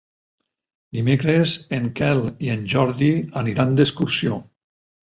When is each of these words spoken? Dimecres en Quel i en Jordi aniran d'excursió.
Dimecres 0.97 1.53
en 1.79 1.85
Quel 2.01 2.25
i 2.49 2.53
en 2.57 2.67
Jordi 2.75 3.13
aniran 3.45 3.79
d'excursió. 3.83 4.43